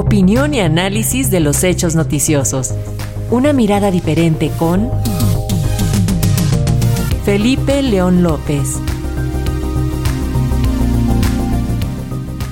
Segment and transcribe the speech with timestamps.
[0.00, 2.74] Opinión y análisis de los hechos noticiosos.
[3.30, 4.90] Una mirada diferente con
[7.26, 8.80] Felipe León López.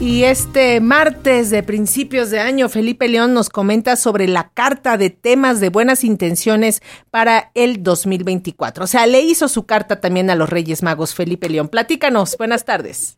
[0.00, 5.08] Y este martes de principios de año, Felipe León nos comenta sobre la carta de
[5.08, 8.84] temas de buenas intenciones para el 2024.
[8.84, 11.70] O sea, le hizo su carta también a los Reyes Magos, Felipe León.
[11.70, 13.16] Platícanos, buenas tardes.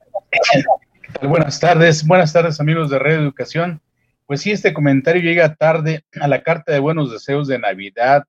[1.20, 3.80] Buenas tardes, buenas tardes amigos de Red Educación.
[4.26, 8.24] Pues sí, este comentario llega tarde a la carta de buenos deseos de Navidad,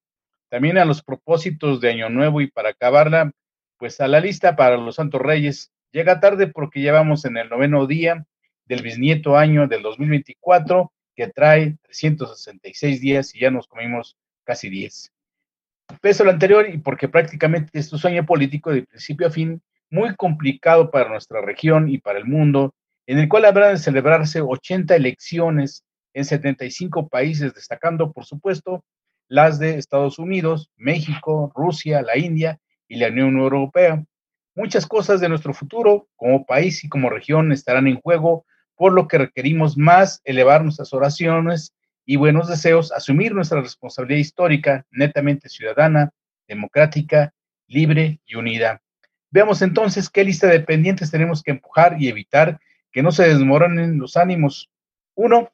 [0.49, 3.31] también a los propósitos de Año Nuevo y para acabarla,
[3.77, 5.71] pues a la lista para los Santos Reyes.
[5.91, 8.25] Llega tarde porque ya vamos en el noveno día
[8.65, 15.11] del bisnieto año del 2024, que trae 366 días y ya nos comimos casi 10.
[16.01, 20.15] Peso lo anterior y porque prácticamente es un año político de principio a fin muy
[20.15, 22.73] complicado para nuestra región y para el mundo,
[23.07, 28.83] en el cual habrá de celebrarse 80 elecciones en 75 países, destacando, por supuesto,
[29.27, 34.03] las de Estados Unidos, México, Rusia, la India y la Unión Europea.
[34.55, 38.45] Muchas cosas de nuestro futuro como país y como región estarán en juego
[38.75, 41.73] por lo que requerimos más elevar nuestras oraciones
[42.05, 46.11] y buenos deseos, asumir nuestra responsabilidad histórica, netamente ciudadana,
[46.47, 47.33] democrática,
[47.67, 48.81] libre y unida.
[49.31, 52.59] Veamos entonces qué lista de pendientes tenemos que empujar y evitar
[52.93, 54.69] que no se desmoronen los ánimos.
[55.15, 55.51] Uno,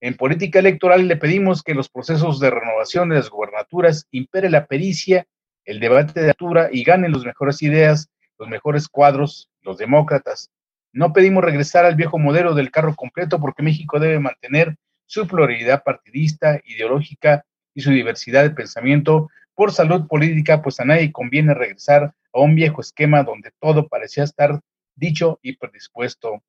[0.00, 4.66] en política electoral le pedimos que los procesos de renovación de las gubernaturas impere la
[4.66, 5.26] pericia,
[5.64, 10.50] el debate de altura y ganen las mejores ideas, los mejores cuadros, los demócratas.
[10.92, 15.82] No pedimos regresar al viejo modelo del carro completo porque México debe mantener su pluralidad
[15.82, 17.44] partidista, ideológica
[17.74, 22.54] y su diversidad de pensamiento por salud política, pues a nadie conviene regresar a un
[22.54, 24.60] viejo esquema donde todo parecía estar
[24.94, 26.42] dicho y predispuesto.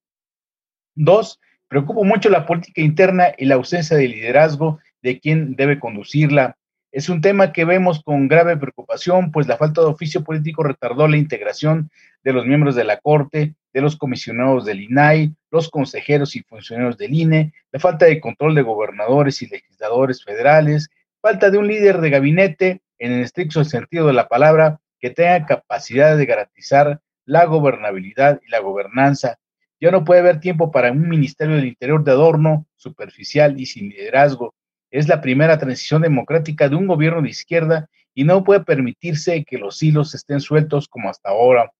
[1.01, 6.57] Dos, preocupa mucho la política interna y la ausencia de liderazgo de quien debe conducirla.
[6.91, 11.07] Es un tema que vemos con grave preocupación, pues la falta de oficio político retardó
[11.07, 11.89] la integración
[12.21, 16.97] de los miembros de la Corte, de los comisionados del INAI, los consejeros y funcionarios
[16.97, 20.89] del INE, la falta de control de gobernadores y legisladores federales,
[21.21, 25.45] falta de un líder de gabinete, en el estricto sentido de la palabra, que tenga
[25.45, 29.39] capacidad de garantizar la gobernabilidad y la gobernanza.
[29.79, 33.89] Ya no puede haber tiempo para un Ministerio del Interior de adorno, superficial y sin
[33.89, 34.53] liderazgo
[34.91, 39.57] es la primera transición democrática de un gobierno de izquierda y no puede permitirse que
[39.57, 41.71] los hilos estén sueltos como hasta ahora.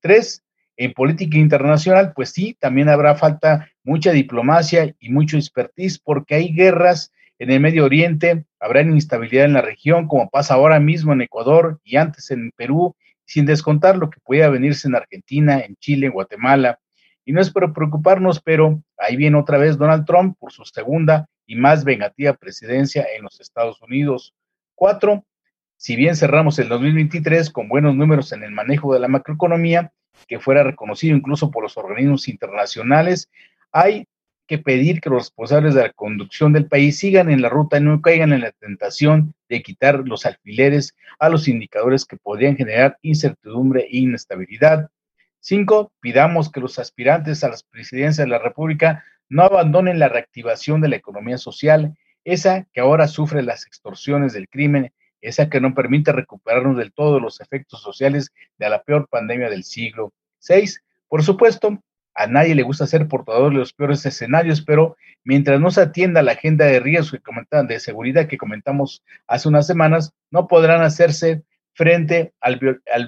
[0.00, 0.42] Tres,
[0.76, 6.52] en política internacional, pues sí, también habrá falta mucha diplomacia y mucho expertise porque hay
[6.52, 11.22] guerras en el Medio Oriente, habrá inestabilidad en la región, como pasa ahora mismo en
[11.22, 12.94] Ecuador y antes en Perú,
[13.24, 16.79] sin descontar lo que pueda venirse en Argentina, en Chile, en Guatemala.
[17.30, 21.28] Y no es para preocuparnos, pero ahí viene otra vez Donald Trump por su segunda
[21.46, 24.34] y más vengativa presidencia en los Estados Unidos.
[24.74, 25.24] Cuatro,
[25.76, 29.92] si bien cerramos el 2023 con buenos números en el manejo de la macroeconomía,
[30.26, 33.30] que fuera reconocido incluso por los organismos internacionales,
[33.70, 34.08] hay
[34.48, 37.82] que pedir que los responsables de la conducción del país sigan en la ruta y
[37.82, 42.98] no caigan en la tentación de quitar los alfileres a los indicadores que podrían generar
[43.02, 44.90] incertidumbre e inestabilidad.
[45.40, 50.80] Cinco, pidamos que los aspirantes a las presidencias de la República no abandonen la reactivación
[50.80, 54.92] de la economía social, esa que ahora sufre las extorsiones del crimen,
[55.22, 59.64] esa que no permite recuperarnos del todo los efectos sociales de la peor pandemia del
[59.64, 60.12] siglo.
[60.38, 61.82] Seis, por supuesto,
[62.14, 66.22] a nadie le gusta ser portador de los peores escenarios, pero mientras no se atienda
[66.22, 71.44] la agenda de riesgo y de seguridad que comentamos hace unas semanas, no podrán hacerse
[71.80, 72.60] frente al,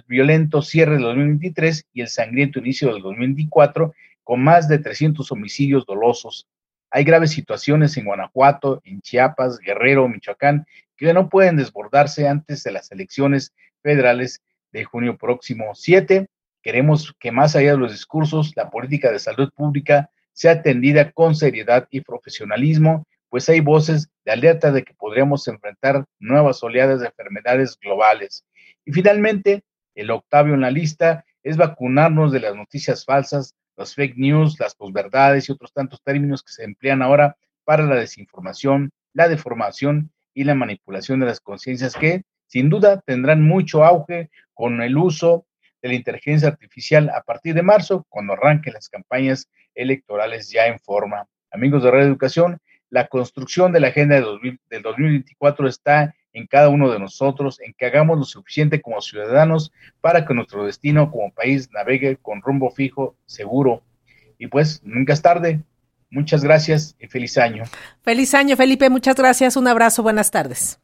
[0.09, 3.93] violento cierre del 2023 y el sangriento inicio del 2024
[4.25, 6.49] con más de 300 homicidios dolosos.
[6.91, 10.65] Hay graves situaciones en Guanajuato, en Chiapas, Guerrero, Michoacán,
[10.97, 13.53] que no pueden desbordarse antes de las elecciones
[13.83, 14.41] federales
[14.73, 15.75] de junio próximo.
[15.75, 16.29] Siete,
[16.63, 21.35] queremos que más allá de los discursos, la política de salud pública sea atendida con
[21.35, 27.09] seriedad y profesionalismo, pues hay voces de alerta de que podríamos enfrentar nuevas oleadas de
[27.09, 28.47] enfermedades globales.
[28.85, 29.63] Y finalmente,
[29.95, 34.75] el octavio en la lista es vacunarnos de las noticias falsas las fake news, las
[34.75, 40.45] posverdades y otros tantos términos que se emplean ahora para la desinformación, la deformación y
[40.45, 45.47] la manipulación de las conciencias que sin duda tendrán mucho auge con el uso
[45.81, 50.79] de la inteligencia artificial a partir de marzo, cuando arranquen las campañas electorales ya en
[50.79, 51.27] forma.
[51.51, 52.59] Amigos de Red Educación,
[52.91, 57.75] la construcción de la agenda de del 2024 está en cada uno de nosotros, en
[57.75, 62.71] que hagamos lo suficiente como ciudadanos para que nuestro destino como país navegue con rumbo
[62.71, 63.83] fijo, seguro.
[64.39, 65.63] Y pues nunca es tarde,
[66.13, 67.65] Muchas gracias y feliz año.
[68.03, 68.91] Feliz año, Felipe.
[68.91, 69.57] Muchas gracias.
[69.57, 70.03] Un abrazo.
[70.03, 70.79] Buenas tardes.